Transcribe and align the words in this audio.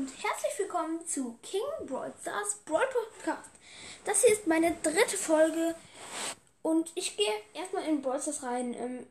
und 0.00 0.08
herzlich 0.22 0.58
willkommen 0.58 1.04
zu 1.04 1.36
King 1.42 1.60
Brawl 1.86 2.10
Stars 2.22 2.62
Brawl 2.64 2.86
Podcast. 2.86 3.50
Das 4.06 4.24
hier 4.24 4.32
ist 4.32 4.46
meine 4.46 4.74
dritte 4.82 5.18
Folge 5.18 5.74
und 6.62 6.90
ich 6.94 7.18
gehe 7.18 7.30
erstmal 7.52 7.84
in 7.84 8.00
Brawl 8.00 8.18
Stars 8.18 8.42
rein. 8.42 8.72
Ähm, 8.72 9.06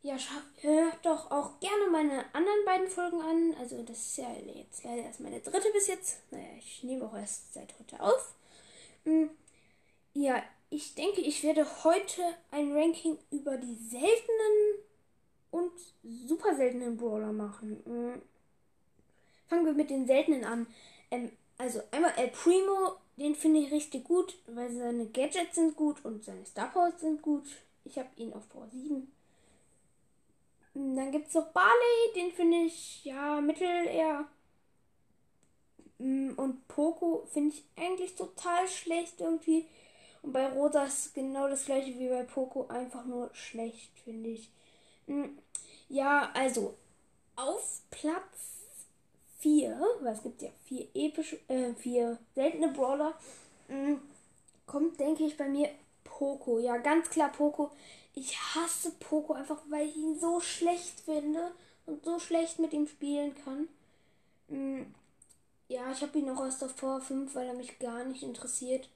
ja, 0.00 0.16
hört 0.62 1.04
doch 1.04 1.30
auch 1.30 1.60
gerne 1.60 1.86
meine 1.92 2.24
anderen 2.34 2.64
beiden 2.64 2.88
Folgen 2.88 3.20
an. 3.20 3.54
Also 3.60 3.82
das 3.82 3.98
ist 3.98 4.16
ja 4.16 4.32
jetzt 4.54 4.82
leider 4.84 5.02
erst 5.02 5.20
meine 5.20 5.40
dritte 5.40 5.70
bis 5.70 5.88
jetzt. 5.88 6.16
Naja, 6.30 6.56
ich 6.56 6.82
nehme 6.82 7.04
auch 7.04 7.14
erst 7.14 7.52
seit 7.52 7.78
heute 7.78 8.00
auf. 8.00 8.32
Ähm, 9.04 9.28
ja, 10.14 10.42
ich 10.70 10.94
denke, 10.94 11.20
ich 11.20 11.42
werde 11.42 11.66
heute 11.84 12.22
ein 12.52 12.72
Ranking 12.72 13.18
über 13.30 13.58
die 13.58 13.76
seltenen 13.90 14.78
und 15.50 15.72
super 16.26 16.56
seltenen 16.56 16.96
Brawler 16.96 17.34
machen. 17.34 17.82
Ähm, 17.86 18.22
fangen 19.48 19.66
wir 19.66 19.72
mit 19.72 19.90
den 19.90 20.06
seltenen 20.06 20.44
an. 20.44 20.66
Ähm, 21.10 21.30
also 21.58 21.82
einmal 21.90 22.12
El 22.16 22.28
Primo, 22.28 22.96
den 23.16 23.34
finde 23.34 23.60
ich 23.60 23.72
richtig 23.72 24.04
gut, 24.04 24.36
weil 24.46 24.70
seine 24.72 25.06
Gadgets 25.06 25.54
sind 25.54 25.76
gut 25.76 26.04
und 26.04 26.24
seine 26.24 26.44
Star 26.44 26.70
Powers 26.70 27.00
sind 27.00 27.22
gut. 27.22 27.44
Ich 27.84 27.98
habe 27.98 28.08
ihn 28.16 28.32
auf 28.32 28.48
Power 28.48 28.68
7. 28.70 29.10
Dann 30.74 31.10
gibt 31.10 31.28
es 31.28 31.34
noch 31.34 31.46
Barley, 31.52 32.12
den 32.14 32.32
finde 32.32 32.58
ich 32.58 33.04
ja 33.04 33.40
mittel 33.40 33.86
eher. 33.86 34.26
Mm, 35.98 36.32
und 36.36 36.68
Poco 36.68 37.26
finde 37.32 37.54
ich 37.54 37.64
eigentlich 37.76 38.14
total 38.14 38.68
schlecht 38.68 39.20
irgendwie. 39.20 39.66
Und 40.22 40.32
bei 40.32 40.46
Rosa 40.48 40.84
ist 40.84 41.14
genau 41.14 41.48
das 41.48 41.64
gleiche 41.64 41.98
wie 41.98 42.08
bei 42.08 42.24
Poco, 42.24 42.66
einfach 42.68 43.04
nur 43.06 43.30
schlecht, 43.32 43.90
finde 44.04 44.30
ich. 44.30 44.50
Mm, 45.06 45.38
ja, 45.88 46.30
also 46.34 46.74
auf 47.36 47.80
Platz 47.90 48.55
4, 49.46 49.80
weil 50.00 50.12
es 50.12 50.24
gibt 50.24 50.42
ja 50.42 50.48
vier 50.64 50.88
epische, 50.92 51.38
äh, 51.46 51.72
vier 51.74 52.18
seltene 52.34 52.66
Brawler, 52.72 53.14
mh, 53.68 53.76
mm, 53.76 54.00
kommt, 54.66 54.98
denke 54.98 55.22
ich, 55.22 55.36
bei 55.36 55.48
mir 55.48 55.70
Poco. 56.02 56.58
Ja, 56.58 56.78
ganz 56.78 57.08
klar 57.10 57.30
Poco. 57.30 57.70
Ich 58.14 58.36
hasse 58.36 58.90
Poco 58.98 59.34
einfach, 59.34 59.62
weil 59.68 59.86
ich 59.86 59.96
ihn 59.96 60.18
so 60.18 60.40
schlecht 60.40 60.98
finde 60.98 61.52
und 61.86 62.04
so 62.04 62.18
schlecht 62.18 62.58
mit 62.58 62.72
ihm 62.72 62.88
spielen 62.88 63.36
kann. 63.44 63.68
Mh, 64.48 64.80
mm, 64.80 64.94
ja, 65.68 65.92
ich 65.92 66.02
habe 66.02 66.18
ihn 66.18 66.28
auch 66.30 66.44
erst 66.44 66.64
auf 66.64 66.74
Power 66.74 67.00
5, 67.00 67.32
weil 67.36 67.46
er 67.46 67.54
mich 67.54 67.78
gar 67.78 68.04
nicht 68.04 68.24
interessiert. 68.24 68.88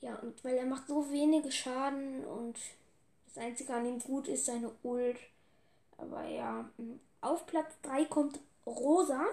Ja, 0.00 0.14
und 0.20 0.44
weil 0.44 0.56
er 0.56 0.66
macht 0.66 0.86
so 0.86 1.10
wenige 1.10 1.50
Schaden 1.50 2.24
und 2.24 2.56
das 3.26 3.42
Einzige 3.42 3.74
an 3.74 3.86
ihm 3.86 3.98
gut 3.98 4.28
ist 4.28 4.46
seine 4.46 4.70
Ult. 4.84 5.18
Aber 5.98 6.24
ja, 6.28 6.70
mm, 6.76 7.00
auf 7.22 7.44
Platz 7.46 7.72
3 7.82 8.04
kommt 8.04 8.38
Rosa. 8.66 9.26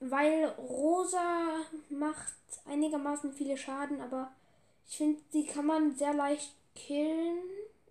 Weil 0.00 0.46
Rosa 0.58 1.60
macht 1.90 2.32
einigermaßen 2.66 3.32
viele 3.32 3.56
Schaden, 3.56 4.00
aber 4.00 4.32
ich 4.88 4.96
finde, 4.96 5.20
die 5.32 5.46
kann 5.46 5.66
man 5.66 5.94
sehr 5.94 6.14
leicht 6.14 6.52
killen 6.74 7.38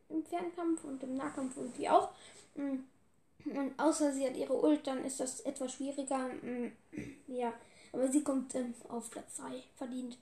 im 0.09 0.23
Fernkampf 0.25 0.83
und 0.83 1.03
im 1.03 1.15
Nahkampf 1.15 1.57
irgendwie 1.57 1.89
auch. 1.89 2.09
Und 2.55 2.83
außer 3.77 4.11
sie 4.13 4.25
hat 4.25 4.35
ihre 4.35 4.53
Ult, 4.53 4.85
dann 4.87 5.03
ist 5.05 5.19
das 5.19 5.41
etwas 5.41 5.73
schwieriger. 5.73 6.29
Ja, 7.27 7.53
aber 7.93 8.07
sie 8.07 8.23
kommt 8.23 8.53
ähm, 8.55 8.73
auf 8.89 9.09
Platz 9.09 9.37
3 9.37 9.63
verdient. 9.75 10.17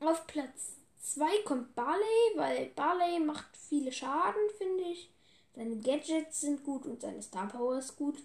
Auf 0.00 0.26
Platz 0.26 0.76
2 1.02 1.26
kommt 1.44 1.74
Barley, 1.74 2.36
weil 2.36 2.66
Barley 2.74 3.20
macht 3.20 3.56
viele 3.56 3.92
Schaden, 3.92 4.40
finde 4.56 4.84
ich. 4.84 5.10
Seine 5.54 5.76
Gadgets 5.76 6.40
sind 6.40 6.64
gut 6.64 6.86
und 6.86 7.00
seine 7.00 7.22
Star 7.22 7.48
Power 7.48 7.78
ist 7.78 7.96
gut. 7.96 8.18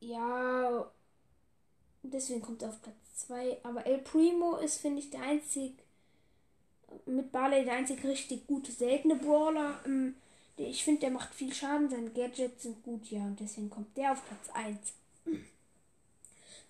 Ja, 0.00 0.90
deswegen 2.02 2.42
kommt 2.42 2.62
er 2.62 2.70
auf 2.70 2.82
Platz 2.82 3.26
2. 3.26 3.58
Aber 3.62 3.86
El 3.86 3.98
Primo 3.98 4.56
ist, 4.56 4.78
finde 4.80 5.00
ich, 5.00 5.10
der 5.10 5.22
einzig, 5.22 5.74
mit 7.06 7.32
Barley 7.32 7.64
der 7.64 7.74
einzig 7.74 8.04
richtig 8.04 8.46
gute, 8.46 8.72
seltene 8.72 9.16
Brawler. 9.16 9.80
Ähm, 9.86 10.14
ich 10.56 10.84
finde, 10.84 11.00
der 11.02 11.10
macht 11.10 11.34
viel 11.34 11.52
Schaden, 11.54 11.88
seine 11.88 12.10
Gadgets 12.10 12.64
sind 12.64 12.82
gut, 12.82 13.06
ja, 13.10 13.20
und 13.20 13.38
deswegen 13.38 13.70
kommt 13.70 13.96
der 13.96 14.12
auf 14.12 14.24
Platz 14.26 14.48
1. 14.54 14.78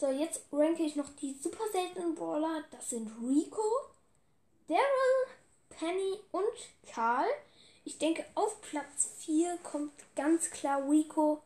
So, 0.00 0.10
jetzt 0.10 0.42
ranke 0.52 0.82
ich 0.84 0.96
noch 0.96 1.08
die 1.20 1.34
super 1.42 1.64
seltenen 1.72 2.14
Brawler. 2.14 2.64
Das 2.70 2.90
sind 2.90 3.10
Rico, 3.20 3.62
Daryl, 4.68 5.26
Penny 5.70 6.20
und 6.30 6.92
Karl. 6.92 7.26
Ich 7.84 7.98
denke, 7.98 8.24
auf 8.34 8.60
Platz 8.60 9.10
4 9.18 9.58
kommt 9.62 9.92
ganz 10.14 10.50
klar 10.50 10.88
Rico. 10.88 11.42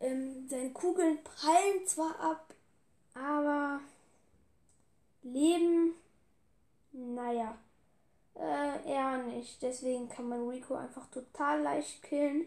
Ähm, 0.00 0.48
seine 0.48 0.70
Kugeln 0.70 1.18
prallen 1.22 1.86
zwar 1.86 2.18
ab, 2.18 2.54
aber 3.14 3.80
Leben, 5.22 5.94
naja, 6.92 7.58
äh, 8.34 8.90
eher 8.90 9.18
nicht. 9.24 9.62
Deswegen 9.62 10.08
kann 10.08 10.28
man 10.28 10.48
Rico 10.48 10.74
einfach 10.74 11.06
total 11.10 11.60
leicht 11.60 12.02
killen. 12.02 12.46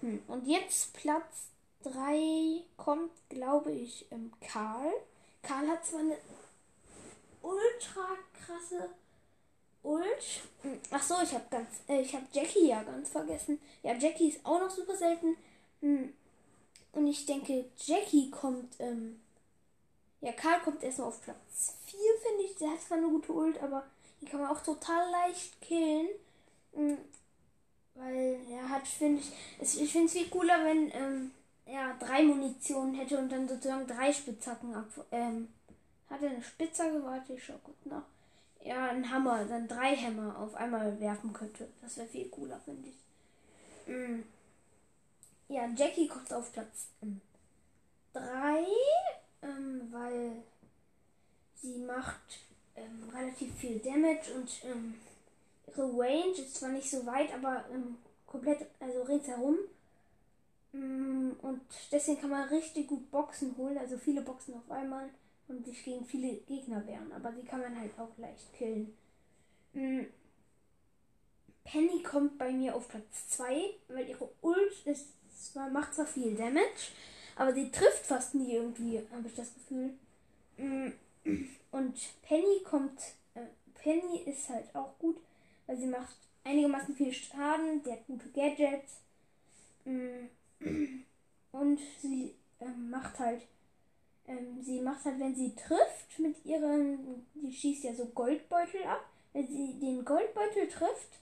Hm. 0.00 0.22
Und 0.28 0.46
jetzt 0.46 0.94
Platz 0.94 1.48
3 1.82 2.62
kommt, 2.76 3.12
glaube 3.28 3.72
ich, 3.72 4.06
ähm, 4.10 4.32
Karl. 4.40 4.92
Karl 5.42 5.68
hat 5.68 5.84
zwar 5.84 6.00
eine 6.00 6.16
ultra 7.42 8.16
krasse 8.32 8.88
Ult. 9.82 10.42
Hm. 10.62 10.80
Ach 10.90 11.02
so, 11.02 11.14
ich 11.22 11.34
habe 11.34 11.44
ganz, 11.50 11.68
äh, 11.88 12.00
ich 12.00 12.14
habe 12.14 12.24
Jackie 12.32 12.68
ja 12.68 12.82
ganz 12.82 13.10
vergessen. 13.10 13.60
Ja, 13.82 13.94
Jackie 13.94 14.28
ist 14.28 14.44
auch 14.44 14.60
noch 14.60 14.70
super 14.70 14.96
selten. 14.96 15.36
Hm. 15.80 16.14
Und 16.94 17.06
ich 17.06 17.26
denke, 17.26 17.64
Jackie 17.76 18.30
kommt, 18.30 18.74
ähm, 18.78 19.20
ja, 20.20 20.32
Karl 20.32 20.60
kommt 20.60 20.82
erstmal 20.82 21.08
auf 21.08 21.20
Platz 21.20 21.74
4, 21.86 21.98
finde 22.22 22.44
ich. 22.44 22.56
Der 22.56 22.70
hat 22.70 22.82
zwar 22.82 22.98
eine 22.98 23.08
gute 23.08 23.32
Ult, 23.32 23.62
aber 23.62 23.84
die 24.20 24.26
kann 24.26 24.40
man 24.40 24.50
auch 24.50 24.62
total 24.62 25.10
leicht 25.10 25.60
killen. 25.60 26.08
Mhm. 26.72 26.98
Weil 27.94 28.40
er 28.50 28.68
hat, 28.68 28.86
finde 28.86 29.22
ich, 29.60 29.80
ich 29.80 29.92
finde 29.92 30.06
es 30.06 30.12
viel 30.12 30.28
cooler, 30.28 30.64
wenn 30.64 30.90
ähm, 30.92 31.30
er 31.66 31.94
drei 31.94 32.22
Munitionen 32.22 32.94
hätte 32.94 33.18
und 33.18 33.30
dann 33.30 33.48
sozusagen 33.48 33.86
drei 33.86 34.12
Spitzhacken 34.12 34.74
ab. 34.74 34.88
Ähm, 35.12 35.48
hat 36.10 36.22
er 36.22 36.30
eine 36.30 36.42
Spitzhacke? 36.42 37.02
Warte, 37.04 37.34
ich 37.34 37.44
schau 37.44 37.58
gut 37.62 37.86
nach. 37.86 38.04
Ja, 38.62 38.88
ein 38.88 39.10
Hammer, 39.10 39.44
dann 39.44 39.68
drei 39.68 39.94
Hämmer 39.94 40.38
auf 40.38 40.54
einmal 40.54 40.98
werfen 40.98 41.32
könnte. 41.32 41.68
Das 41.82 41.96
wäre 41.96 42.08
viel 42.08 42.28
cooler, 42.28 42.58
finde 42.64 42.88
ich. 42.88 43.88
Mhm. 43.88 44.24
Ja, 45.54 45.68
Jackie 45.76 46.08
kommt 46.08 46.32
auf 46.32 46.50
Platz 46.50 46.88
3, 48.12 48.66
ähm, 49.40 49.88
weil 49.92 50.42
sie 51.54 51.78
macht 51.78 52.40
ähm, 52.74 53.08
relativ 53.14 53.54
viel 53.54 53.78
Damage 53.78 54.34
und 54.34 54.50
ähm, 54.64 54.94
ihre 55.68 55.96
Range 55.96 56.32
ist 56.32 56.56
zwar 56.56 56.70
nicht 56.70 56.90
so 56.90 57.06
weit, 57.06 57.32
aber 57.32 57.64
ähm, 57.72 57.98
komplett, 58.26 58.66
also 58.80 59.02
ringsherum. 59.02 59.58
Mm, 60.72 61.30
und 61.40 61.60
deswegen 61.92 62.20
kann 62.20 62.30
man 62.30 62.48
richtig 62.48 62.88
gut 62.88 63.08
Boxen 63.12 63.56
holen, 63.56 63.78
also 63.78 63.96
viele 63.96 64.22
Boxen 64.22 64.54
auf 64.54 64.68
einmal 64.72 65.08
und 65.46 65.64
sich 65.64 65.84
gegen 65.84 66.04
viele 66.04 66.34
Gegner 66.48 66.84
wehren. 66.84 67.12
Aber 67.12 67.30
die 67.30 67.46
kann 67.46 67.60
man 67.60 67.78
halt 67.78 67.96
auch 67.96 68.18
leicht 68.18 68.52
killen. 68.54 68.92
Mm. 69.72 70.00
Penny 71.62 72.02
kommt 72.02 72.38
bei 72.38 72.50
mir 72.50 72.74
auf 72.74 72.88
Platz 72.88 73.28
2, 73.28 73.70
weil 73.86 74.08
ihre 74.08 74.28
Ult 74.42 74.84
ist 74.84 75.06
zwar, 75.34 75.70
macht 75.70 75.94
zwar 75.94 76.06
viel 76.06 76.34
Damage, 76.34 76.92
aber 77.36 77.52
sie 77.52 77.70
trifft 77.70 78.06
fast 78.06 78.34
nie 78.34 78.54
irgendwie, 78.54 79.02
habe 79.12 79.26
ich 79.26 79.34
das 79.34 79.52
Gefühl. 79.54 79.94
Mm, 80.56 80.92
und 81.72 81.94
Penny 82.22 82.62
kommt, 82.64 83.00
äh, 83.34 83.40
Penny 83.74 84.22
ist 84.26 84.48
halt 84.48 84.74
auch 84.74 84.98
gut, 84.98 85.16
weil 85.66 85.76
sie 85.76 85.86
macht 85.86 86.16
einigermaßen 86.44 86.94
viel 86.94 87.12
Schaden, 87.12 87.82
der 87.82 87.94
hat 87.94 88.06
gute 88.06 88.28
Gadgets. 88.30 89.00
Mm, 89.84 90.26
und 91.52 91.80
sie 92.00 92.34
ähm, 92.60 92.90
macht 92.90 93.18
halt, 93.18 93.42
ähm, 94.26 94.62
sie 94.62 94.80
macht 94.80 95.04
halt, 95.04 95.18
wenn 95.18 95.34
sie 95.34 95.54
trifft 95.54 96.18
mit 96.18 96.44
ihren, 96.44 97.26
die 97.34 97.52
schießt 97.52 97.84
ja 97.84 97.94
so 97.94 98.06
Goldbeutel 98.06 98.84
ab. 98.84 99.04
Wenn 99.32 99.48
sie 99.48 99.80
den 99.80 100.04
Goldbeutel 100.04 100.68
trifft, 100.68 101.18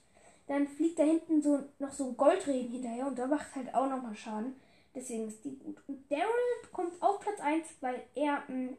dann 0.47 0.67
fliegt 0.67 0.99
da 0.99 1.03
hinten 1.03 1.41
so 1.41 1.59
noch 1.79 1.91
so 1.91 2.09
ein 2.09 2.17
Goldregen 2.17 2.71
hinterher 2.71 3.07
und 3.07 3.17
da 3.17 3.27
macht 3.27 3.55
halt 3.55 3.73
auch 3.73 3.89
nochmal 3.89 4.15
Schaden. 4.15 4.55
Deswegen 4.95 5.27
ist 5.27 5.43
die 5.43 5.57
gut. 5.57 5.77
Und 5.87 6.11
Daryl 6.11 6.23
kommt 6.71 7.01
auf 7.01 7.19
Platz 7.19 7.39
1, 7.39 7.65
weil 7.81 8.03
er 8.15 8.43
mh, 8.47 8.71
mm, 8.71 8.77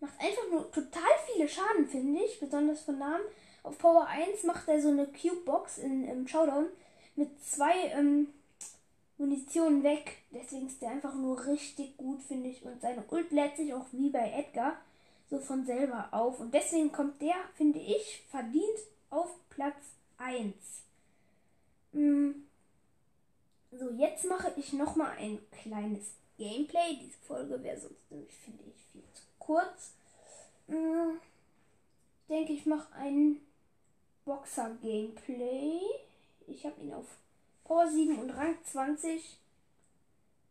macht 0.00 0.20
einfach 0.20 0.50
nur 0.50 0.70
total 0.70 1.10
viele 1.26 1.48
Schaden, 1.48 1.86
finde 1.86 2.22
ich. 2.22 2.40
Besonders 2.40 2.82
von 2.82 2.98
Namen. 2.98 3.24
Auf 3.62 3.78
Power 3.78 4.06
1 4.06 4.44
macht 4.44 4.68
er 4.68 4.80
so 4.80 4.88
eine 4.88 5.06
Cube-Box 5.06 5.78
in, 5.78 6.04
im 6.04 6.28
Showdown 6.28 6.66
mit 7.16 7.28
zwei 7.44 7.88
ähm, 7.88 8.28
Munitionen 9.18 9.82
weg. 9.82 10.18
Deswegen 10.30 10.68
ist 10.68 10.80
der 10.80 10.90
einfach 10.90 11.14
nur 11.14 11.46
richtig 11.46 11.96
gut, 11.96 12.22
finde 12.22 12.50
ich. 12.50 12.64
Und 12.64 12.80
seine 12.80 13.04
Ult 13.10 13.32
lädt 13.32 13.56
sich 13.56 13.74
auch 13.74 13.86
wie 13.92 14.10
bei 14.10 14.30
Edgar 14.30 14.76
so 15.28 15.38
von 15.38 15.66
selber 15.66 16.08
auf. 16.12 16.40
Und 16.40 16.54
deswegen 16.54 16.92
kommt 16.92 17.20
der, 17.20 17.34
finde 17.56 17.80
ich, 17.80 18.22
verdient 18.30 18.78
auf 19.10 19.30
Platz 19.50 19.95
1. 20.18 20.54
Mm. 21.92 22.30
So, 23.72 23.90
jetzt 23.90 24.24
mache 24.24 24.52
ich 24.56 24.72
noch 24.72 24.96
mal 24.96 25.10
ein 25.18 25.38
kleines 25.50 26.12
Gameplay. 26.38 26.98
Diese 27.00 27.18
Folge 27.26 27.62
wäre 27.62 27.78
sonst 27.78 28.10
nämlich, 28.10 28.32
finde 28.32 28.64
ich, 28.64 28.92
viel 28.92 29.02
zu 29.12 29.22
kurz. 29.38 29.92
Hm, 30.68 31.20
ich 32.22 32.28
denke, 32.28 32.52
ich 32.52 32.66
mache 32.66 32.92
ein 32.94 33.40
Boxer-Gameplay. 34.24 35.80
Ich 36.46 36.64
habe 36.64 36.80
ihn 36.80 36.92
auf 36.92 37.06
Power 37.64 37.90
7 37.90 38.18
und 38.18 38.30
Rang 38.30 38.56
20. 38.64 39.38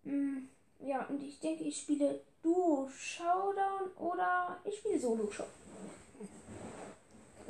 Hm, 0.04 0.50
ja, 0.80 1.06
und 1.06 1.24
ich 1.24 1.40
denke, 1.40 1.64
ich 1.64 1.82
spiele 1.82 2.22
Duo 2.44 2.90
Showdown 2.90 3.92
oder 3.98 4.60
ich 4.66 4.78
spiele 4.78 5.00
Solo 5.00 5.32
Showdown. 5.32 5.50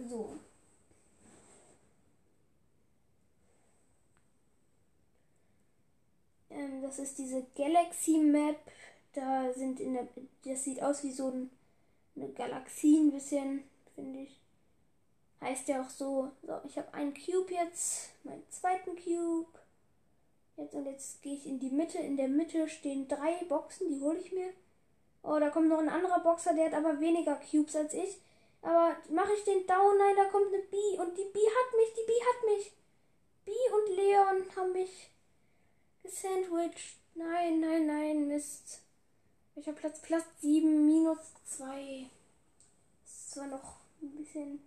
So. 0.10 0.40
Ähm, 6.56 6.82
das 6.82 7.00
ist 7.00 7.18
diese 7.18 7.46
Galaxy 7.56 8.18
Map. 8.18 8.58
Da 9.14 9.54
sind 9.54 9.80
in 9.80 9.94
der. 9.94 10.08
Das 10.44 10.64
sieht 10.64 10.82
aus 10.82 11.04
wie 11.04 11.12
so 11.12 11.28
ein, 11.28 11.52
eine 12.16 12.30
Galaxie 12.30 13.00
ein 13.00 13.12
bisschen, 13.12 13.64
finde 13.94 14.22
ich. 14.22 14.40
Heißt 15.42 15.68
ja 15.68 15.82
auch 15.82 15.90
so. 15.90 16.32
So, 16.44 16.60
ich 16.68 16.78
habe 16.78 16.94
einen 16.94 17.14
Cube 17.14 17.54
jetzt. 17.54 18.10
Meinen 18.24 18.44
zweiten 18.50 18.96
Cube. 18.96 19.60
Jetzt 20.58 20.74
und 20.74 20.86
jetzt 20.86 21.22
gehe 21.22 21.36
ich 21.36 21.46
in 21.46 21.60
die 21.60 21.70
Mitte. 21.70 21.98
In 21.98 22.18
der 22.18 22.30
Mitte 22.30 22.68
stehen 22.70 23.08
drei 23.08 23.44
Boxen, 23.50 23.90
die 23.90 24.02
hole 24.02 24.20
ich 24.20 24.32
mir. 24.32 24.54
Oh, 25.24 25.38
da 25.40 25.50
kommt 25.50 25.70
noch 25.70 25.80
ein 25.80 25.90
anderer 25.90 26.20
Boxer, 26.20 26.54
der 26.54 26.68
hat 26.68 26.74
aber 26.74 27.00
weniger 27.00 27.36
Cubes 27.36 27.76
als 27.76 27.94
ich. 27.94 28.22
Aber 28.62 28.96
mache 29.10 29.34
ich 29.34 29.44
den 29.44 29.66
down? 29.68 29.98
Nein, 29.98 30.16
da 30.16 30.26
kommt 30.26 30.54
eine 30.54 30.64
B 30.64 30.78
und 31.00 31.18
die 31.18 31.30
B 31.34 31.40
hat 31.40 31.76
mich, 31.76 31.94
die 31.94 32.06
B 32.08 32.14
hat 32.14 32.58
mich. 32.58 32.72
B 33.46 33.52
und 33.52 33.96
Leon 33.96 34.56
haben 34.56 34.72
mich 34.72 35.10
gesandwiched. 36.06 36.98
Nein, 37.16 37.60
nein, 37.62 37.88
nein, 37.88 38.28
Mist. 38.28 38.82
Welcher 39.56 39.74
Platz? 39.74 40.02
Platz 40.02 40.26
7, 40.42 40.86
minus 40.86 41.18
2. 41.46 42.08
Ist 43.06 43.32
zwar 43.32 43.48
noch 43.48 43.78
ein 44.02 44.12
bisschen 44.12 44.60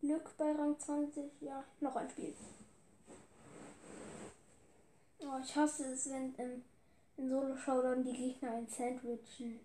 Glück 0.00 0.36
bei 0.36 0.52
Rang 0.52 0.78
20. 0.78 1.24
Ja, 1.40 1.64
noch 1.80 1.96
ein 1.96 2.08
Spiel. 2.10 2.34
Oh, 5.20 5.38
ich 5.42 5.54
hasse 5.54 5.92
es, 5.92 6.08
wenn 6.08 6.34
im, 6.36 6.64
in 7.16 7.28
Solo-Showdown 7.28 8.04
die 8.04 8.12
Gegner 8.12 8.52
ein 8.52 8.68
Sandwichen. 8.68 9.60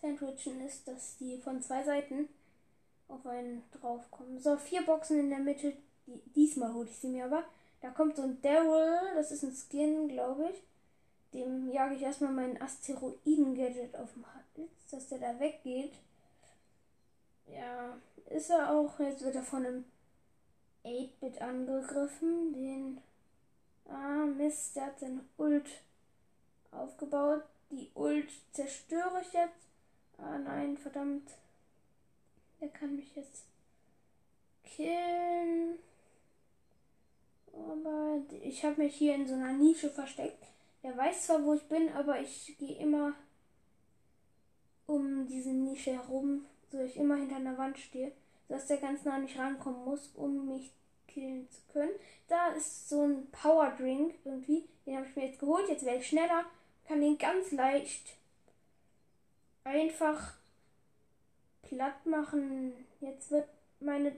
Sandwichen 0.00 0.66
ist, 0.66 0.88
dass 0.88 1.18
die 1.18 1.38
von 1.38 1.62
zwei 1.62 1.84
Seiten 1.84 2.28
auf 3.08 3.26
einen 3.26 3.62
draufkommen. 3.72 4.40
So, 4.40 4.56
vier 4.56 4.82
Boxen 4.82 5.20
in 5.20 5.30
der 5.30 5.40
Mitte. 5.40 5.74
Die, 6.06 6.20
diesmal 6.34 6.72
hole 6.72 6.88
ich 6.88 6.96
sie 6.96 7.08
mir 7.08 7.26
aber. 7.26 7.44
Da 7.80 7.90
kommt 7.90 8.16
so 8.16 8.22
ein 8.22 8.40
Daryl, 8.42 9.14
das 9.14 9.32
ist 9.32 9.42
ein 9.42 9.54
Skin, 9.54 10.08
glaube 10.08 10.50
ich. 10.50 10.62
Dem 11.32 11.70
jage 11.70 11.94
ich 11.94 12.02
erstmal 12.02 12.32
meinen 12.32 12.60
Asteroiden-Gadget 12.60 13.96
auf 13.96 14.12
dem 14.12 14.26
Hals, 14.26 14.70
dass 14.90 15.08
der 15.08 15.18
da 15.18 15.40
weggeht. 15.40 15.94
Ja, 17.46 17.96
ist 18.26 18.50
er 18.50 18.70
auch. 18.72 18.98
Jetzt 19.00 19.22
wird 19.22 19.36
er 19.36 19.42
von 19.42 19.64
einem 19.64 19.84
8-Bit 20.84 21.40
angegriffen. 21.40 22.52
Den 22.52 23.00
Ah, 23.90 24.24
Mist, 24.24 24.76
der 24.76 24.86
hat 24.86 25.00
seine 25.00 25.24
Ult 25.36 25.68
aufgebaut. 26.70 27.42
Die 27.70 27.90
Ult 27.94 28.30
zerstöre 28.52 29.20
ich 29.20 29.32
jetzt. 29.32 29.66
Ah 30.16 30.38
nein, 30.38 30.78
verdammt. 30.78 31.28
Der 32.60 32.68
kann 32.68 32.94
mich 32.94 33.16
jetzt 33.16 33.46
killen. 34.64 35.78
Aber 37.52 38.20
ich 38.42 38.64
habe 38.64 38.82
mich 38.82 38.94
hier 38.94 39.14
in 39.14 39.26
so 39.26 39.34
einer 39.34 39.52
Nische 39.52 39.90
versteckt. 39.90 40.44
Der 40.82 40.96
weiß 40.96 41.26
zwar, 41.26 41.44
wo 41.44 41.54
ich 41.54 41.62
bin, 41.68 41.90
aber 41.92 42.20
ich 42.20 42.56
gehe 42.58 42.78
immer 42.78 43.12
um 44.86 45.26
diese 45.26 45.50
Nische 45.50 45.92
herum, 45.92 46.46
so 46.70 46.80
ich 46.80 46.96
immer 46.96 47.16
hinter 47.16 47.36
einer 47.36 47.58
Wand 47.58 47.78
stehe, 47.78 48.12
sodass 48.48 48.66
der 48.66 48.78
ganz 48.78 49.04
nah 49.04 49.18
nicht 49.18 49.38
rankommen 49.38 49.84
muss, 49.84 50.10
um 50.14 50.46
mich 50.46 50.72
killen 51.06 51.48
zu 51.50 51.60
können. 51.72 51.92
Da 52.28 52.48
ist 52.48 52.88
so 52.88 53.02
ein 53.02 53.30
Power 53.30 53.74
Drink 53.78 54.14
irgendwie. 54.24 54.64
Den 54.86 54.96
habe 54.96 55.06
ich 55.06 55.16
mir 55.16 55.26
jetzt 55.26 55.40
geholt. 55.40 55.68
Jetzt 55.68 55.84
werde 55.84 55.98
ich 55.98 56.08
schneller. 56.08 56.44
Kann 56.86 57.00
den 57.00 57.18
ganz 57.18 57.52
leicht 57.52 58.16
einfach 59.64 60.34
platt 61.62 62.06
machen. 62.06 62.72
Jetzt 63.00 63.30
wird 63.30 63.48
meine 63.80 64.12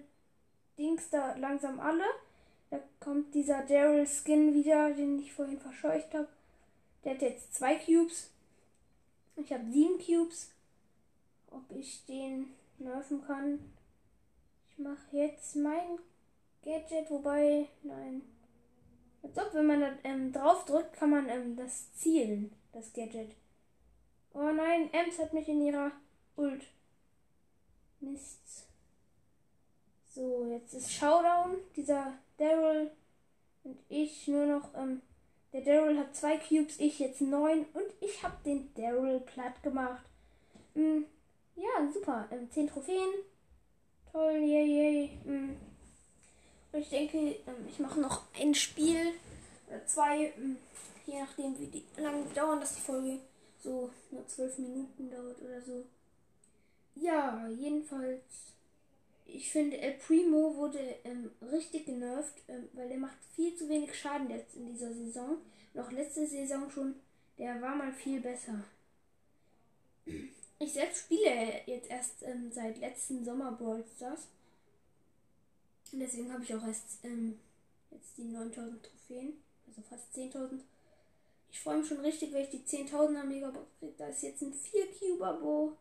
Dings 0.78 1.10
da 1.10 1.36
langsam 1.36 1.80
alle. 1.80 2.04
Da 2.72 2.80
kommt 3.00 3.34
dieser 3.34 3.60
Daryl 3.66 4.06
Skin 4.06 4.54
wieder, 4.54 4.94
den 4.94 5.18
ich 5.18 5.34
vorhin 5.34 5.60
verscheucht 5.60 6.14
habe. 6.14 6.28
Der 7.04 7.12
hat 7.12 7.20
jetzt 7.20 7.54
zwei 7.54 7.74
Cubes. 7.74 8.30
Ich 9.36 9.52
habe 9.52 9.70
sieben 9.70 9.98
Cubes. 9.98 10.52
Ob 11.50 11.70
ich 11.70 12.02
den 12.06 12.54
nerven 12.78 13.22
kann. 13.26 13.58
Ich 14.70 14.78
mache 14.78 15.04
jetzt 15.12 15.54
meinen 15.54 15.98
Gadget, 16.64 17.10
wobei, 17.10 17.68
nein. 17.82 18.22
Als 19.22 19.36
ob, 19.36 19.52
wenn 19.52 19.66
man 19.66 19.80
da 19.82 19.92
ähm, 20.04 20.32
drauf 20.32 20.64
drückt, 20.64 20.94
kann 20.94 21.10
man 21.10 21.28
ähm, 21.28 21.54
das 21.56 21.92
zielen, 21.92 22.54
das 22.72 22.90
Gadget. 22.94 23.36
Oh 24.32 24.50
nein, 24.50 24.88
Ems 24.94 25.18
hat 25.18 25.34
mich 25.34 25.46
in 25.46 25.60
ihrer 25.60 25.92
Ult. 26.36 26.64
Mist. 28.00 28.66
So, 30.08 30.46
jetzt 30.46 30.72
ist 30.72 30.90
Showdown. 30.90 31.58
Dieser 31.76 32.14
Daryl 32.42 32.90
und 33.64 33.78
ich 33.88 34.26
nur 34.28 34.46
noch. 34.46 34.74
Ähm, 34.74 35.00
der 35.52 35.60
Daryl 35.60 35.98
hat 35.98 36.16
zwei 36.16 36.38
Cubes, 36.38 36.80
ich 36.80 36.98
jetzt 36.98 37.20
neun 37.20 37.66
und 37.74 37.84
ich 38.00 38.22
habe 38.22 38.36
den 38.44 38.72
Daryl 38.74 39.20
platt 39.20 39.62
gemacht. 39.62 40.02
Ähm, 40.74 41.04
ja, 41.56 41.92
super. 41.92 42.26
Ähm, 42.30 42.50
zehn 42.50 42.68
Trophäen. 42.68 43.12
Toll, 44.10 44.32
yay, 44.32 44.66
yay. 44.66 45.10
Ähm, 45.26 45.56
ich 46.72 46.88
denke, 46.88 47.18
ähm, 47.18 47.68
ich 47.68 47.78
mache 47.78 48.00
noch 48.00 48.22
ein 48.38 48.54
Spiel 48.54 49.12
oder 49.68 49.86
zwei, 49.86 50.32
ähm, 50.38 50.56
je 51.06 51.20
nachdem, 51.20 51.58
wie 51.58 51.66
die, 51.66 51.84
lange 52.00 52.24
dauern, 52.34 52.60
dass 52.60 52.74
die 52.74 52.80
Folge 52.80 53.18
so 53.62 53.90
nur 54.10 54.26
zwölf 54.26 54.58
Minuten 54.58 55.10
dauert 55.10 55.40
oder 55.40 55.60
so. 55.60 55.84
Ja, 56.94 57.46
jedenfalls, 57.48 58.54
ich 59.24 59.50
finde, 59.50 59.78
El 59.78 59.94
Primo 59.94 60.56
wurde 60.56 60.78
ähm, 61.04 61.30
richtig 61.50 61.86
genervt, 61.86 62.34
ähm, 62.48 62.68
weil 62.72 62.90
er 62.90 62.98
macht 62.98 63.18
viel 63.34 63.54
zu 63.56 63.68
wenig 63.68 63.94
Schaden 63.94 64.30
jetzt 64.30 64.56
in 64.56 64.66
dieser 64.66 64.92
Saison. 64.92 65.38
Noch 65.74 65.90
letzte 65.90 66.26
Saison 66.26 66.70
schon, 66.70 66.94
der 67.38 67.60
war 67.62 67.74
mal 67.74 67.92
viel 67.92 68.20
besser. 68.20 68.64
Ich 70.58 70.72
selbst 70.72 71.04
spiele 71.04 71.62
jetzt 71.66 71.90
erst 71.90 72.22
ähm, 72.22 72.52
seit 72.52 72.78
letzten 72.78 73.24
Sommer 73.24 73.52
Brawl 73.52 73.84
Stars. 73.96 74.28
Und 75.92 76.00
deswegen 76.00 76.32
habe 76.32 76.42
ich 76.42 76.54
auch 76.54 76.66
erst 76.66 76.98
ähm, 77.04 77.38
jetzt 77.90 78.16
die 78.16 78.24
9000 78.24 78.82
Trophäen, 78.82 79.34
also 79.66 79.82
fast 79.82 80.14
10.000. 80.14 80.60
Ich 81.50 81.60
freue 81.60 81.78
mich 81.78 81.88
schon 81.88 82.00
richtig, 82.00 82.32
wenn 82.32 82.44
ich 82.44 82.50
die 82.50 82.64
10.000er 82.64 83.24
Megabox 83.24 83.66
kriege. 83.78 83.94
Da 83.98 84.06
ist 84.06 84.22
jetzt 84.22 84.42
ein 84.42 84.54
4-Cube-Abo. 84.54 85.76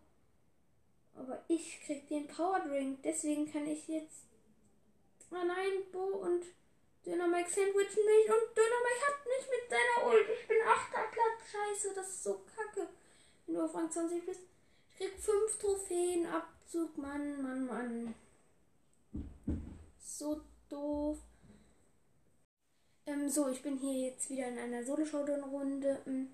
Aber 1.22 1.44
ich 1.48 1.82
krieg 1.86 2.08
den 2.08 2.28
Power 2.28 2.60
Drink. 2.62 3.04
Deswegen 3.04 3.52
kann 3.52 3.68
ich 3.68 3.88
jetzt. 3.88 4.26
Ah 5.30 5.46
nein, 5.46 5.84
Bo 5.92 6.00
und 6.00 6.44
Döner 7.06 7.28
Mike 7.28 7.50
sandwichen 7.50 8.06
mich 8.06 8.28
und 8.30 8.58
Döner 8.58 8.82
Mike 8.84 9.06
hat 9.08 9.26
mich 9.26 9.48
mit 9.50 9.70
seiner 9.70 10.12
Ult. 10.12 10.30
Ich 10.30 10.48
bin 10.48 10.58
8. 10.66 10.92
Platz. 10.92 11.52
Scheiße, 11.52 11.94
das 11.96 12.10
ist 12.10 12.24
so 12.24 12.42
kacke. 12.56 12.90
Wenn 13.46 13.56
du 13.56 13.62
auf 13.64 13.76
Rang 13.76 13.90
20 13.90 14.26
bist. 14.26 14.42
Ich 14.92 14.98
krieg 14.98 15.14
5 15.20 15.60
Trophäen 15.60 16.26
Abzug. 16.26 16.98
Mann, 16.98 17.42
Mann, 17.42 17.66
Mann 17.68 18.16
so 20.22 20.40
doof. 20.70 21.18
Ähm, 23.08 23.28
so, 23.30 23.50
ich 23.50 23.62
bin 23.64 23.78
hier 23.78 24.10
jetzt 24.10 24.30
wieder 24.30 24.48
in 24.48 24.60
einer 24.60 24.84
Solo-Showdown-Runde. 24.84 26.02
Ähm, 26.06 26.30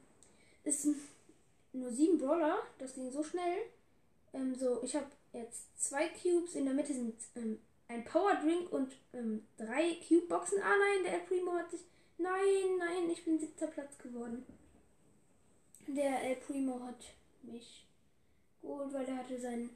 es 0.64 0.84
sind 0.84 0.98
nur 1.72 1.92
sieben 1.92 2.18
Brawler, 2.18 2.60
das 2.80 2.94
ging 2.94 3.10
so 3.12 3.24
schnell. 3.24 3.58
Ähm, 4.38 4.56
so, 4.56 4.82
ich 4.84 4.96
habe 4.96 5.08
jetzt 5.34 5.66
zwei 5.78 6.10
Cubes, 6.10 6.56
in 6.56 6.66
der 6.66 6.74
Mitte 6.74 6.94
sind 6.94 7.16
ähm, 7.36 7.60
ein 7.88 8.04
Power 8.06 8.36
Drink 8.36 8.72
und 8.72 8.96
ähm, 9.14 9.48
drei 9.58 9.98
Cube-Boxen. 10.08 10.62
Ah 10.62 10.76
nein, 10.78 11.04
der 11.04 11.14
El 11.14 11.20
Primo 11.22 11.54
hat 11.54 11.72
sich. 11.72 11.82
Nein, 12.18 12.78
nein, 12.80 13.10
ich 13.10 13.24
bin 13.24 13.40
siebter 13.40 13.68
Platz 13.68 13.98
geworden. 13.98 14.46
Der 15.88 16.24
El 16.24 16.36
Primo 16.38 16.80
hat 16.84 17.04
mich 17.44 17.86
geholt, 18.62 18.94
weil 18.94 19.06
er 19.06 19.18
hatte 19.18 19.40
seinen 19.40 19.70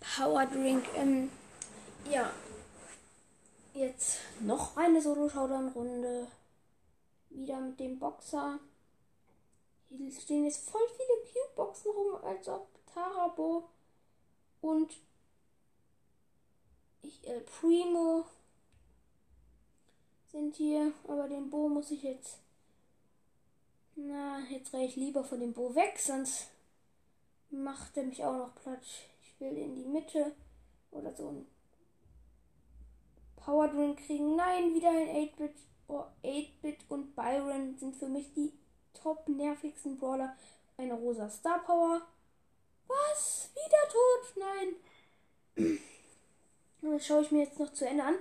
Power 0.00 0.46
Drink. 0.46 0.84
Ähm, 0.96 1.30
ja, 2.10 2.32
Jetzt 3.74 4.18
noch 4.38 4.76
eine 4.76 5.02
Solo-Showdown-Runde. 5.02 6.28
Wieder 7.30 7.58
mit 7.58 7.80
dem 7.80 7.98
Boxer. 7.98 8.60
Hier 9.88 10.12
stehen 10.12 10.44
jetzt 10.44 10.70
voll 10.70 10.86
viele 10.96 11.32
Cube-Boxen 11.32 11.90
rum, 11.90 12.24
als 12.24 12.48
ob 12.48 12.68
Tarabo 12.94 13.68
und 14.60 14.94
ich 17.02 17.26
El 17.26 17.40
Primo 17.40 18.24
sind 20.30 20.56
hier. 20.56 20.92
Aber 21.08 21.28
den 21.28 21.50
Bo 21.50 21.68
muss 21.68 21.90
ich 21.90 22.02
jetzt. 22.02 22.38
Na, 23.96 24.40
jetzt 24.48 24.72
drehe 24.72 24.86
ich 24.86 24.96
lieber 24.96 25.24
von 25.24 25.40
dem 25.40 25.52
Bo 25.52 25.74
weg, 25.74 25.98
sonst 25.98 26.48
macht 27.50 27.96
er 27.96 28.04
mich 28.04 28.24
auch 28.24 28.36
noch 28.36 28.54
platt. 28.54 28.84
Ich 29.22 29.40
will 29.40 29.56
in 29.56 29.74
die 29.76 29.84
Mitte 29.84 30.34
oder 30.90 31.14
so 31.14 31.28
ein 31.28 31.46
Power 33.36 33.68
Drink 33.68 33.98
kriegen. 34.06 34.36
Nein, 34.36 34.74
wieder 34.74 34.90
ein 34.90 35.08
8-Bit. 35.08 35.54
Oh, 35.86 36.04
8-Bit 36.24 36.78
und 36.88 37.14
Byron 37.14 37.76
sind 37.76 37.94
für 37.96 38.08
mich 38.08 38.32
die 38.32 38.52
top 38.94 39.28
nervigsten 39.28 39.98
Brawler. 39.98 40.36
Eine 40.76 40.94
rosa 40.94 41.28
Star 41.28 41.62
Power. 41.62 42.02
Was? 42.86 43.50
Wieder 43.54 43.88
tot? 43.88 44.36
Nein. 44.36 45.78
Das 46.82 47.06
schaue 47.06 47.22
ich 47.22 47.30
mir 47.30 47.44
jetzt 47.44 47.58
noch 47.58 47.72
zu 47.72 47.86
Ende 47.86 48.04
an. 48.04 48.16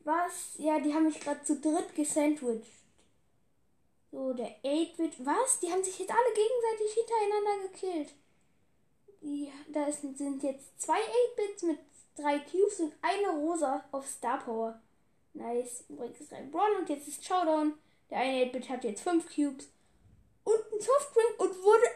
Was? 0.00 0.54
Ja, 0.58 0.80
die 0.80 0.92
haben 0.92 1.04
mich 1.04 1.20
gerade 1.20 1.40
zu 1.44 1.60
dritt 1.60 1.94
gesandwiched. 1.94 2.66
So, 4.10 4.32
der 4.32 4.60
8-Bit. 4.64 5.24
Was? 5.24 5.60
Die 5.60 5.70
haben 5.70 5.84
sich 5.84 6.00
jetzt 6.00 6.10
alle 6.10 6.34
gegenseitig 6.34 6.94
hintereinander 6.94 7.68
gekillt. 7.68 8.14
Die, 9.22 9.52
da 9.68 9.90
sind 9.92 10.42
jetzt 10.42 10.80
zwei 10.80 10.98
8-Bits 10.98 11.62
mit 11.62 11.78
drei 12.16 12.38
Cubes 12.40 12.80
und 12.80 12.94
eine 13.02 13.28
Rosa 13.38 13.84
auf 13.92 14.06
Star 14.08 14.38
Power. 14.38 14.80
Nice. 15.34 15.84
Übrigens 15.88 16.32
ein 16.32 16.50
Brawl 16.50 16.74
und 16.76 16.88
jetzt 16.88 17.06
ist 17.06 17.24
Showdown. 17.24 17.74
Der 18.10 18.18
eine 18.18 18.46
8-Bit 18.46 18.68
hat 18.68 18.84
jetzt 18.84 19.02
fünf 19.02 19.26
Cubes 19.32 19.68
und 20.44 20.72
ein 20.72 20.80
Softdrink 20.80 21.38
und 21.38 21.62
wurde 21.62 21.86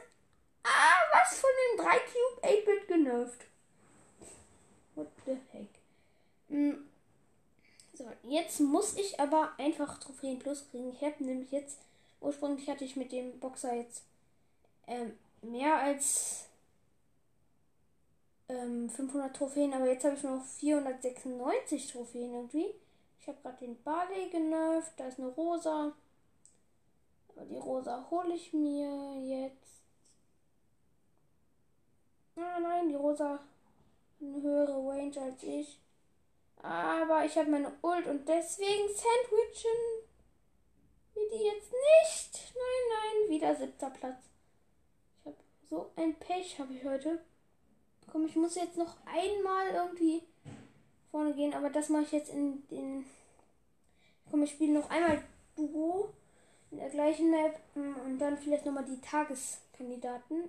ah, 0.65 1.01
was 1.13 1.41
von 1.41 1.51
den 1.71 1.85
3 1.85 1.99
Cube 2.13 2.43
8-Bit 2.43 2.89
genervt. 2.89 3.47
What 4.95 5.09
the 5.25 5.37
heck? 5.51 5.69
Hm. 6.49 6.89
So, 7.95 8.07
jetzt 8.25 8.61
muss 8.61 8.97
ich 8.97 9.19
aber 9.21 9.53
einfach 9.59 9.99
Trophäen 9.99 10.39
Plus 10.39 10.69
kriegen. 10.71 10.93
Ich 10.93 11.03
habe 11.03 11.25
nämlich 11.25 11.51
jetzt, 11.51 11.79
ursprünglich 12.21 12.69
hatte 12.69 12.85
ich 12.85 12.97
mit 12.97 13.13
dem 13.13 13.39
Boxer 13.39 13.75
jetzt 13.75 14.05
ähm, 14.87 15.19
mehr 15.43 15.77
als 15.77 16.47
ähm, 18.49 18.89
500 18.91 19.35
Trophäen, 19.37 19.75
aber 19.75 19.87
jetzt 19.87 20.05
habe 20.05 20.17
ich 20.17 20.23
nur 20.23 20.37
noch 20.37 20.45
496 20.45 21.93
Trophäen 21.93 22.35
irgendwie. 22.35 22.75
Ich 23.21 23.29
habe 23.29 23.39
gerade 23.43 23.59
den 23.59 23.83
Barley 23.83 24.29
genervt, 24.31 24.93
da 24.97 25.07
ist 25.07 25.19
eine 25.19 25.29
Rosa. 25.29 25.93
Aber 27.29 27.45
die 27.47 27.57
Rosa 27.57 28.07
hole 28.11 28.35
ich 28.35 28.53
mir 28.53 29.21
jetzt. 29.25 29.82
Ah 32.37 32.59
nein, 32.61 32.89
die 32.89 32.95
Rosa 32.95 33.39
eine 34.21 34.43
höhere 34.43 34.89
Range 34.89 35.21
als 35.21 35.43
ich. 35.43 35.79
Aber 36.63 37.25
ich 37.25 37.37
habe 37.37 37.51
meine 37.51 37.73
Ult 37.83 38.07
und 38.07 38.29
deswegen 38.29 38.89
sandwichen 38.89 39.81
wir 41.15 41.29
die 41.29 41.45
jetzt 41.45 41.73
nicht. 41.73 42.55
Nein, 42.55 42.89
nein, 42.89 43.31
wieder 43.31 43.55
siebter 43.57 43.91
Platz. 43.91 44.31
Ich 45.21 45.27
habe 45.27 45.37
so 45.69 45.91
ein 45.97 46.15
Pech 46.15 46.59
habe 46.59 46.73
ich 46.73 46.85
heute. 46.85 47.21
Komm, 48.11 48.27
ich 48.27 48.37
muss 48.37 48.55
jetzt 48.55 48.77
noch 48.77 48.97
einmal 49.07 49.69
irgendwie 49.69 50.23
vorne 51.11 51.35
gehen, 51.35 51.55
aber 51.55 51.71
das 51.71 51.89
mache 51.89 52.03
ich 52.03 52.13
jetzt 52.13 52.31
in 52.31 52.67
den. 52.69 53.07
Komm, 54.31 54.43
ich 54.45 54.53
spiele 54.53 54.75
noch 54.75 54.89
einmal 54.89 55.23
Duo 55.57 56.11
in 56.71 56.79
der 56.79 56.91
gleichen 56.91 57.31
Map 57.31 57.59
mm, 57.75 57.95
und 58.07 58.19
dann 58.19 58.39
vielleicht 58.39 58.65
nochmal 58.65 58.85
die 58.85 59.01
Tageskandidaten. 59.01 60.49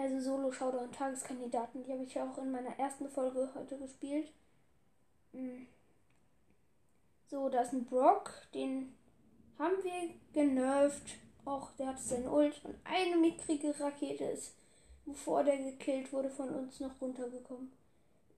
Also 0.00 0.18
Solo 0.18 0.50
Showdown 0.50 0.90
Tageskandidaten, 0.92 1.84
die 1.84 1.92
habe 1.92 2.04
ich 2.04 2.14
ja 2.14 2.24
auch 2.24 2.38
in 2.38 2.50
meiner 2.50 2.74
ersten 2.78 3.06
Folge 3.06 3.50
heute 3.54 3.76
gespielt. 3.76 4.32
Mm. 5.32 5.66
So, 7.28 7.50
da 7.50 7.60
ist 7.60 7.74
ein 7.74 7.84
Brock, 7.84 8.32
den 8.54 8.94
haben 9.58 9.74
wir 9.82 10.14
genervt. 10.32 11.18
Auch 11.44 11.72
der 11.72 11.88
hat 11.88 12.00
seine 12.00 12.30
Ult 12.30 12.64
und 12.64 12.76
eine 12.84 13.16
mickrige 13.16 13.78
Rakete 13.78 14.24
ist, 14.24 14.54
bevor 15.04 15.44
der 15.44 15.58
gekillt 15.58 16.10
wurde, 16.14 16.30
von 16.30 16.48
uns 16.48 16.80
noch 16.80 16.98
runtergekommen. 16.98 17.70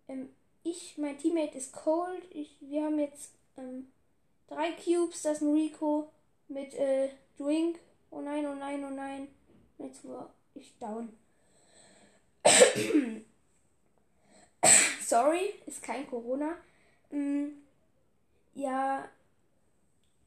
Ähm, 0.09 0.31
ich, 0.65 0.99
mein 0.99 1.17
Teammate 1.17 1.59
ist 1.59 1.73
Cold. 1.73 2.25
Ich, 2.31 2.57
wir 2.61 2.87
haben 2.87 2.99
jetzt 2.99 3.35
ähm, 3.57 3.87
Drei 4.49 4.73
Cubes, 4.73 5.23
das 5.23 5.37
ist 5.37 5.43
ein 5.43 5.53
Rico 5.53 6.11
mit 6.49 6.75
äh, 6.75 7.11
Drink. 7.39 7.79
Oh 8.11 8.21
nein, 8.21 8.47
oh 8.47 8.55
nein, 8.55 8.85
oh 8.85 8.91
nein. 8.93 9.29
Jetzt 9.79 10.05
war 10.09 10.29
ich 10.55 10.77
down. 10.79 11.22
Sorry, 15.07 15.55
ist 15.67 15.83
kein 15.83 16.09
Corona. 16.09 16.57
Mm, 17.11 17.49
ja, 18.55 19.09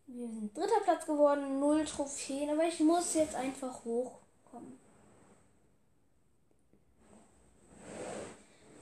wir 0.08 0.28
sind 0.28 0.56
dritter 0.56 0.82
Platz 0.84 1.06
geworden, 1.06 1.60
null 1.60 1.84
Trophäen, 1.86 2.50
aber 2.52 2.66
ich 2.68 2.80
muss 2.80 3.16
jetzt 3.16 3.36
einfach 3.36 3.84
hochkommen. 3.84 4.80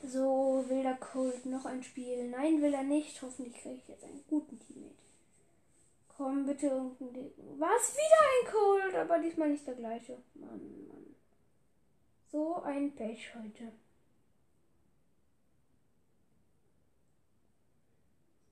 So, 0.05 0.65
will 0.67 0.83
der 0.83 0.95
Cold 0.95 1.45
noch 1.45 1.65
ein 1.65 1.81
Spiel? 1.81 2.29
Nein, 2.29 2.61
will 2.61 2.73
er 2.73 2.83
nicht. 2.83 3.21
Hoffentlich 3.21 3.55
kriege 3.55 3.75
ich 3.75 3.87
jetzt 3.87 4.03
einen 4.03 4.23
guten 4.29 4.59
Teammate. 4.59 4.93
Komm, 6.17 6.45
bitte 6.45 6.67
irgendein. 6.67 7.31
Was? 7.57 7.95
Wieder 7.95 8.21
ein 8.29 8.51
Cold, 8.51 8.95
aber 8.95 9.19
diesmal 9.19 9.49
nicht 9.49 9.65
der 9.65 9.75
gleiche. 9.75 10.17
Mann. 10.35 10.82
So 12.33 12.63
ein 12.63 12.95
Pech 12.95 13.35
heute. 13.35 13.71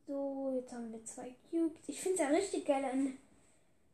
So, 0.05 0.51
jetzt 0.55 0.71
haben 0.71 0.91
wir 0.91 1.03
zwei 1.03 1.35
Cubes. 1.50 1.81
Ich 1.88 2.00
finde 2.00 2.13
es 2.13 2.21
ja 2.21 2.27
richtig 2.27 2.65
geil 2.67 2.85
an 2.85 3.17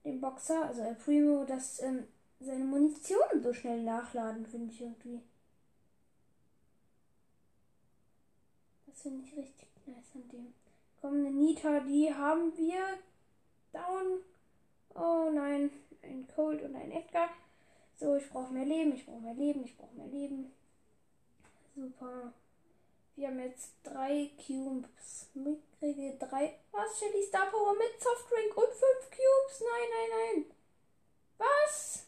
dem 0.04 0.20
Boxer, 0.20 0.66
also 0.66 0.82
El 0.82 0.96
Primo, 0.96 1.46
dass 1.46 1.82
ähm, 1.82 2.06
seine 2.42 2.66
Munition 2.66 3.42
so 3.42 3.54
schnell 3.54 3.82
nachladen, 3.82 4.46
finde 4.46 4.74
ich 4.74 4.82
irgendwie. 4.82 5.22
Das 8.88 9.04
finde 9.04 9.24
ich 9.24 9.38
richtig 9.38 9.70
nice 9.86 10.16
an 10.16 10.28
dem. 10.28 10.54
Komm, 11.00 11.14
eine 11.14 11.32
Nita, 11.32 11.80
die 11.80 12.14
haben 12.14 12.52
wir 12.58 12.84
down. 13.72 14.20
Oh 14.96 15.32
nein, 15.34 15.72
ein 16.02 16.28
Cold 16.28 16.62
und 16.64 16.76
ein 16.76 16.92
Edgar. 16.92 17.30
So, 18.00 18.16
ich 18.16 18.30
brauche 18.30 18.54
mehr 18.54 18.66
Leben, 18.66 18.94
ich 18.94 19.06
brauche 19.06 19.22
mehr 19.22 19.34
Leben, 19.34 19.66
ich 19.66 19.76
brauche 19.76 19.96
mehr 19.96 20.08
Leben. 20.08 20.54
Super. 21.76 22.32
Wir 23.16 23.28
haben 23.30 23.40
jetzt 23.40 23.72
drei 23.84 24.30
Cubes. 24.38 25.26
Ich 25.34 25.80
kriege 25.80 26.16
drei. 26.20 26.60
Was? 26.72 27.00
Shelly 27.00 27.24
Star 27.24 27.48
Power 27.48 27.74
mit 27.74 28.00
Softdrink 28.00 28.56
und 28.56 28.68
fünf 28.68 29.10
Cubes? 29.10 29.62
Nein, 29.62 29.90
nein, 29.90 30.10
nein. 30.36 30.46
Was? 31.40 32.06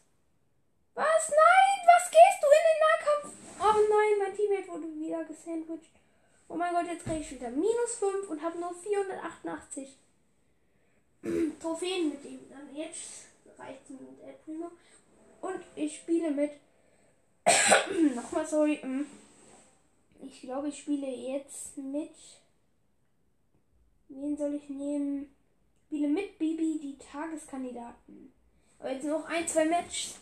Was? 0.94 1.30
Nein! 1.30 1.86
Was 1.86 2.10
gehst 2.10 2.40
du 2.40 2.46
in 2.46 2.64
den 2.70 2.80
Nahkampf? 2.86 3.34
Oh 3.58 3.80
nein, 3.90 4.18
mein 4.20 4.36
Teammate 4.36 4.68
wurde 4.68 4.94
wieder 4.94 5.24
gesandwiched. 5.24 5.90
Oh 6.48 6.54
mein 6.54 6.72
Gott, 6.72 6.86
jetzt 6.86 7.04
kriege 7.04 7.20
ich 7.20 7.30
wieder 7.32 7.50
minus 7.50 7.96
5 7.98 8.30
und 8.30 8.42
habe 8.42 8.58
nur 8.58 8.74
488. 8.74 9.96
Trophäen 11.60 12.10
mit 12.10 12.24
ihm. 12.24 12.48
Dann 12.48 12.74
jetzt 12.76 13.26
reicht 13.58 13.82
es 13.84 13.90
mit 13.90 14.22
El 14.22 14.34
Primo. 14.44 14.70
Ich 15.80 15.96
spiele 15.96 16.30
mit. 16.30 16.52
Nochmal, 18.14 18.46
sorry. 18.46 18.84
Mm. 18.84 19.06
Ich 20.22 20.42
glaube, 20.42 20.68
ich 20.68 20.80
spiele 20.80 21.06
jetzt 21.06 21.78
mit. 21.78 22.14
Wen 24.10 24.36
soll 24.36 24.54
ich 24.56 24.68
nehmen? 24.68 25.34
Ich 25.78 25.86
spiele 25.86 26.08
mit 26.08 26.38
Bibi 26.38 26.78
die 26.82 26.98
Tageskandidaten. 26.98 28.30
Aber 28.78 28.92
jetzt 28.92 29.06
noch 29.06 29.24
ein, 29.24 29.48
zwei 29.48 29.64
Matches. 29.64 30.16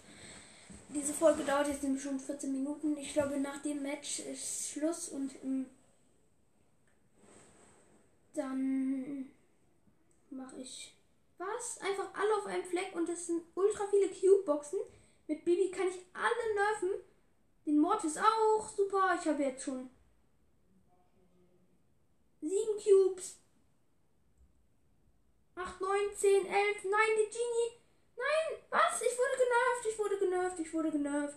Diese 0.91 1.13
Folge 1.13 1.43
dauert 1.43 1.67
jetzt 1.67 1.83
nämlich 1.83 2.05
schon 2.05 2.21
14 2.21 2.53
Minuten. 2.53 2.97
Ich 2.97 3.13
glaube, 3.13 3.41
nach 3.41 3.61
dem 3.61 3.83
Match 3.83 4.21
ist 4.21 4.71
Schluss 4.71 5.09
und 5.09 5.33
ähm, 5.43 5.67
dann 8.35 9.29
mache 10.31 10.61
ich 10.61 10.95
was? 11.37 11.81
Einfach 11.81 12.15
alle 12.15 12.37
auf 12.37 12.47
einem 12.47 12.65
Fleck 12.65 12.95
und 12.95 13.09
das 13.09 13.27
sind 13.27 13.43
ultra 13.57 13.85
viele 13.91 14.09
Cube-Boxen. 14.09 14.79
Mit 15.89 15.95
Bibi 15.95 16.05
kann 16.05 16.05
ich 16.05 16.07
alle 16.15 16.55
nerven. 16.55 17.05
Den 17.67 17.79
Mortis 17.79 18.17
auch. 18.17 18.69
Super. 18.69 19.19
Ich 19.21 19.29
habe 19.29 19.43
jetzt 19.43 19.65
schon 19.65 19.91
sieben 22.41 22.79
Cubes. 22.83 23.37
8, 25.55 25.81
9, 25.81 25.91
10, 26.17 26.47
11. 26.47 26.85
Nein, 26.85 27.01
die 27.17 27.31
Genie. 27.31 27.81
Nein, 28.17 28.61
was? 28.71 29.03
Ich 29.03 29.19
wurde 29.19 29.37
genervt. 29.39 29.87
Ich 29.91 29.99
wurde 29.99 30.19
genervt. 30.19 30.61
Ich 30.61 30.73
wurde 30.73 30.91
genervt. 30.91 31.37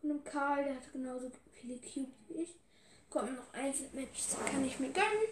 Von 0.00 0.10
einem 0.10 0.24
Karl, 0.24 0.64
der 0.64 0.76
hat 0.76 0.92
genauso 0.92 1.30
viele 1.52 1.76
Cubes 1.76 2.14
wie 2.28 2.42
ich. 2.42 2.54
Kommt 3.10 3.36
noch 3.36 3.52
Match. 3.92 4.22
Kann 4.46 4.64
ich 4.64 4.78
mir 4.78 4.90
gönnen. 4.90 5.28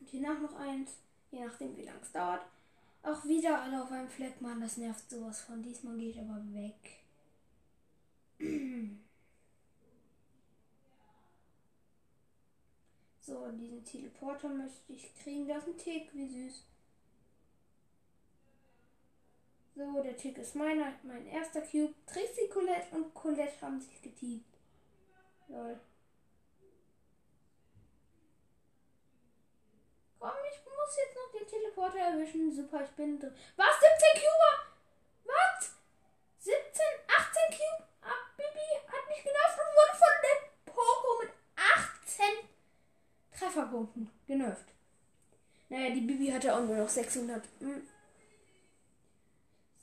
Und 0.00 0.08
hiernach 0.08 0.40
noch 0.40 0.54
eins. 0.56 0.90
Je 1.30 1.44
nachdem, 1.44 1.76
wie 1.76 1.84
lange 1.84 2.00
es 2.02 2.12
dauert. 2.12 2.42
Auch 3.04 3.24
wieder 3.24 3.60
alle 3.62 3.82
auf 3.82 3.90
einem 3.90 4.08
Fleck, 4.08 4.40
Mann, 4.40 4.60
das 4.60 4.76
nervt 4.76 5.10
sowas 5.10 5.40
von. 5.40 5.62
Diesmal 5.62 5.96
gehe 5.96 6.10
ich 6.10 6.18
aber 6.18 6.42
weg. 6.52 7.01
So, 13.42 13.50
diesen 13.50 13.84
Teleporter 13.84 14.48
möchte 14.48 14.92
ich 14.92 15.12
kriegen. 15.16 15.48
Das 15.48 15.66
ist 15.66 15.68
ein 15.68 15.78
Tick, 15.78 16.14
wie 16.14 16.28
süß. 16.28 16.64
So, 19.74 20.02
der 20.02 20.16
Tick 20.16 20.38
ist 20.38 20.54
meiner, 20.54 20.92
mein 21.02 21.26
erster 21.26 21.60
Cube. 21.62 21.92
Trixie, 22.06 22.48
Colette 22.48 22.94
und 22.94 23.12
Colette 23.14 23.60
haben 23.60 23.80
sich 23.80 24.00
geteamt. 24.00 24.44
Lol. 25.48 25.80
Komm, 30.20 30.30
ich 30.48 30.64
muss 30.64 30.96
jetzt 30.96 31.16
noch 31.16 31.40
den 31.40 31.48
Teleporter 31.48 31.98
erwischen. 31.98 32.54
Super, 32.54 32.84
ich 32.84 32.90
bin 32.90 33.18
drin. 33.18 33.34
Was? 33.56 33.74
17 33.80 34.22
Cuber? 34.22 34.54
Was? 35.24 35.74
17, 36.38 36.62
18 37.08 37.58
Cube? 37.58 37.88
Ah, 38.02 38.22
Bibi 38.36 38.86
hat 38.86 39.08
mich 39.08 39.24
genervt 39.24 39.58
und 39.58 39.74
wurde 39.74 39.98
von 39.98 40.14
der 40.22 40.72
Poco 40.72 41.22
mit 41.22 41.32
18 41.56 42.52
Trefferpunkten 43.72 44.10
genervt. 44.26 44.66
Naja, 45.68 45.94
die 45.94 46.02
Bibi 46.02 46.28
hatte 46.28 46.54
auch 46.54 46.64
nur 46.64 46.76
noch 46.76 46.88
600. 46.88 47.42
Hm. 47.60 47.82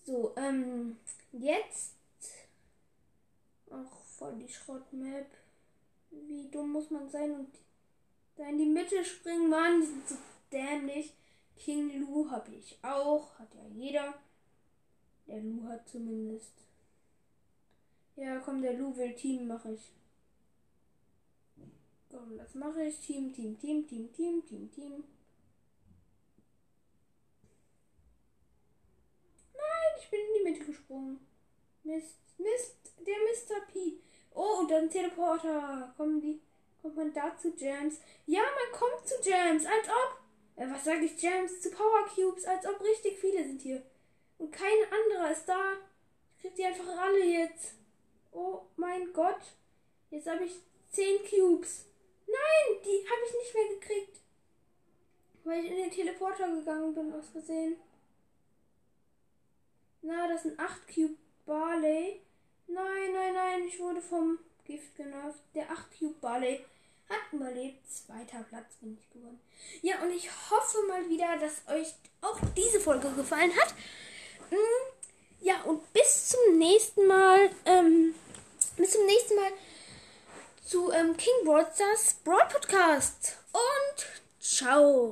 So, 0.05 0.33
ähm, 0.37 0.97
jetzt. 1.31 1.95
Ach, 3.71 4.05
voll 4.17 4.35
die 4.37 4.51
Schrottmap. 4.51 5.25
Wie 6.11 6.49
dumm 6.49 6.71
muss 6.71 6.89
man 6.89 7.09
sein 7.09 7.31
und 7.31 7.49
da 8.35 8.47
in 8.47 8.57
die 8.57 8.65
Mitte 8.65 9.03
springen, 9.03 9.49
Mann. 9.49 9.81
Die 9.81 9.87
sind 9.87 10.07
so 10.07 10.15
dämlich. 10.51 11.13
King 11.57 11.99
Lu 11.99 12.29
habe 12.29 12.51
ich 12.51 12.77
auch. 12.81 13.37
Hat 13.37 13.53
ja 13.53 13.67
jeder. 13.75 14.13
Der 15.27 15.41
Lu 15.41 15.67
hat 15.67 15.87
zumindest. 15.89 16.53
Ja, 18.15 18.39
komm, 18.39 18.61
der 18.61 18.73
Lu 18.73 18.95
will 18.95 19.13
Team, 19.13 19.47
mache 19.47 19.73
ich. 19.73 19.91
Komm, 22.09 22.37
das 22.37 22.55
mache 22.55 22.83
ich. 22.85 22.99
Team, 22.99 23.33
Team, 23.33 23.57
Team, 23.59 23.87
Team, 23.87 24.11
Team, 24.11 24.45
Team, 24.45 24.71
Team. 24.71 25.03
Nein, 29.53 29.99
ich 29.99 30.09
bin 30.09 30.19
in 30.19 30.33
die 30.37 30.51
Mitte 30.51 30.65
gesprungen. 30.65 31.19
Mist, 31.83 32.17
Mist, 32.37 32.75
der 33.05 33.15
Mr. 33.15 33.65
P. 33.71 33.99
Oh, 34.31 34.59
und 34.59 34.71
dann 34.71 34.89
Teleporter. 34.89 35.93
Kommen 35.97 36.19
die, 36.19 36.41
kommt 36.81 36.95
man 36.95 37.13
da 37.13 37.37
zu 37.37 37.53
Jams? 37.55 37.99
Ja, 38.25 38.41
man 38.41 38.79
kommt 38.79 39.07
zu 39.07 39.15
Jams, 39.29 39.65
als 39.65 39.87
ob. 39.87 40.19
Äh, 40.55 40.69
was 40.71 40.83
sage 40.83 41.05
ich, 41.05 41.21
Jams? 41.21 41.61
Zu 41.61 41.69
Power 41.69 42.05
Cubes, 42.13 42.45
als 42.45 42.65
ob 42.65 42.81
richtig 42.81 43.19
viele 43.19 43.43
sind 43.45 43.61
hier. 43.61 43.83
Und 44.39 44.51
kein 44.51 44.77
anderer 44.91 45.31
ist 45.31 45.45
da. 45.45 45.73
Ich 46.35 46.41
krieg 46.41 46.55
die 46.55 46.65
einfach 46.65 46.97
alle 46.97 47.23
jetzt. 47.23 47.75
Oh 48.31 48.61
mein 48.77 49.13
Gott. 49.13 49.41
Jetzt 50.09 50.27
habe 50.27 50.45
ich 50.45 50.53
10 50.91 51.19
Cubes. 51.29 51.88
Nein, 52.31 52.81
die 52.83 53.07
habe 53.09 53.21
ich 53.27 53.33
nicht 53.33 53.53
mehr 53.53 53.79
gekriegt. 53.79 54.19
Weil 55.43 55.65
ich 55.65 55.71
in 55.71 55.77
den 55.77 55.91
Teleporter 55.91 56.47
gegangen 56.47 56.93
bin, 56.93 57.13
aus 57.13 57.29
Versehen. 57.29 57.77
Na, 60.01 60.27
das 60.27 60.43
sind 60.43 60.59
8 60.59 60.87
Cube 60.93 61.15
Barley. 61.45 62.21
Nein, 62.67 63.13
nein, 63.13 63.33
nein, 63.33 63.63
ich 63.67 63.79
wurde 63.79 64.01
vom 64.01 64.39
Gift 64.65 64.95
genervt. 64.95 65.39
Der 65.55 65.69
8 65.71 65.97
Cube 65.97 66.15
Barley 66.21 66.65
hat 67.09 67.33
überlebt. 67.33 67.79
Zweiter 67.91 68.43
Platz 68.47 68.75
bin 68.81 68.97
ich 68.99 69.09
geworden. 69.11 69.39
Ja, 69.81 70.01
und 70.03 70.11
ich 70.11 70.29
hoffe 70.49 70.77
mal 70.87 71.09
wieder, 71.09 71.37
dass 71.37 71.67
euch 71.67 71.93
auch 72.21 72.39
diese 72.55 72.79
Folge 72.79 73.11
gefallen 73.11 73.51
hat. 73.55 73.73
Mm, 74.51 75.45
ja, 75.45 75.61
und 75.63 75.91
bis 75.93 76.29
zum 76.29 76.57
nächsten 76.57 77.07
Mal. 77.07 77.49
Ähm, 77.65 78.13
bis 78.77 78.91
zum 78.91 79.05
nächsten 79.05 79.35
Mal 79.35 79.51
zu 80.65 80.91
ähm, 80.91 81.15
King 81.17 81.45
Broadstars 81.45 82.15
Broad 82.23 82.49
Podcast. 82.49 83.37
Und 83.53 84.05
ciao. 84.39 85.07